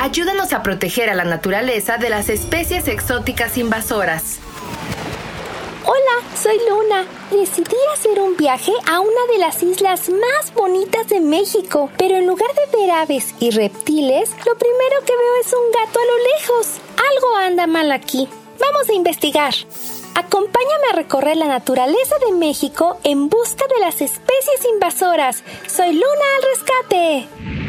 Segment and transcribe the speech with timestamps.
[0.00, 4.38] ayúdanos a proteger a la naturaleza de las especies exóticas invasoras.
[5.84, 7.04] Hola, soy Luna.
[7.30, 12.26] Decidí hacer un viaje a una de las islas más bonitas de México, pero en
[12.26, 16.18] lugar de ver aves y reptiles, lo primero que veo es un gato a lo
[16.34, 16.80] lejos.
[16.96, 18.26] Algo anda mal aquí.
[18.58, 19.52] Vamos a investigar.
[20.14, 25.44] Acompáñame a recorrer la naturaleza de México en busca de las especies invasoras.
[25.66, 27.59] Soy Luna al rescate.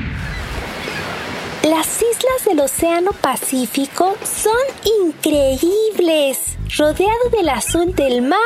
[1.64, 4.58] Las islas del Océano Pacífico son
[5.06, 6.40] increíbles,
[6.78, 8.40] rodeado del azul del mar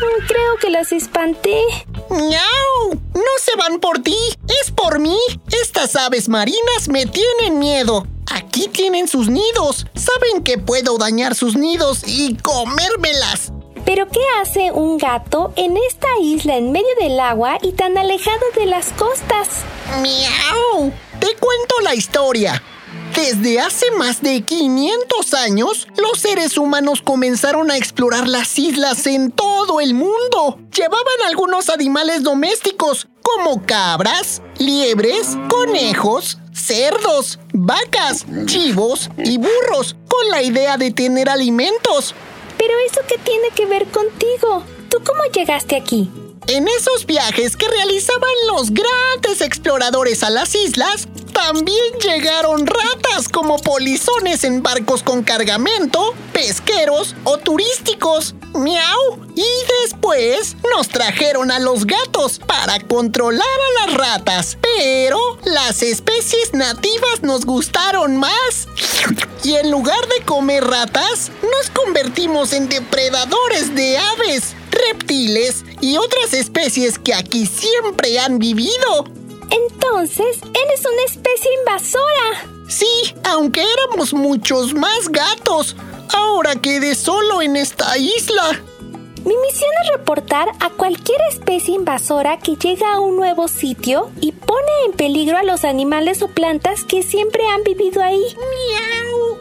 [0.00, 1.62] Mm, Creo que las espanté.
[2.10, 3.00] ¡Miau!
[3.14, 4.18] No se van por ti,
[4.62, 5.18] es por mí.
[5.50, 8.06] Estas aves marinas me tienen miedo.
[8.30, 9.86] Aquí tienen sus nidos.
[9.94, 13.52] Saben que puedo dañar sus nidos y comérmelas.
[13.92, 18.46] Pero ¿qué hace un gato en esta isla en medio del agua y tan alejado
[18.54, 19.48] de las costas?
[20.00, 20.92] ¡Miau!
[21.18, 22.62] Te cuento la historia.
[23.16, 29.32] Desde hace más de 500 años, los seres humanos comenzaron a explorar las islas en
[29.32, 30.60] todo el mundo.
[30.72, 40.42] Llevaban algunos animales domésticos, como cabras, liebres, conejos, cerdos, vacas, chivos y burros, con la
[40.42, 42.14] idea de tener alimentos.
[42.60, 44.62] Pero eso qué tiene que ver contigo?
[44.90, 46.10] ¿Tú cómo llegaste aquí?
[46.46, 53.56] En esos viajes que realizaban los grandes exploradores a las islas, también llegaron ratas como
[53.56, 58.34] polizones en barcos con cargamento, pesqueros o turísticos.
[58.52, 59.18] Miau.
[59.34, 59.46] Y
[59.82, 64.58] después nos trajeron a los gatos para controlar a las ratas.
[64.60, 68.68] Pero las especies nativas nos gustaron más.
[69.42, 76.34] Y en lugar de comer ratas, nos convertimos en depredadores de aves, reptiles y otras
[76.34, 79.04] especies que aquí siempre han vivido.
[79.50, 82.64] Entonces, eres una especie invasora.
[82.68, 85.74] Sí, aunque éramos muchos más gatos.
[86.12, 88.62] Ahora quedé solo en esta isla.
[89.24, 94.32] Mi misión es reportar a cualquier especie invasora que llega a un nuevo sitio y
[94.32, 98.18] pone en peligro a los animales o plantas que siempre han vivido ahí.
[98.18, 99.38] Miau.